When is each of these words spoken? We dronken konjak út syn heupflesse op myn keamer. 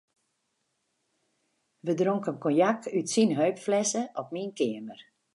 We 1.85 1.93
dronken 1.99 2.37
konjak 2.43 2.81
út 2.97 3.07
syn 3.13 3.31
heupflesse 3.39 4.03
op 4.19 4.27
myn 4.33 4.53
keamer. 4.59 4.99